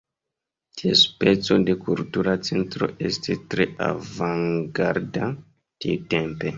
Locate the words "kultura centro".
1.83-2.91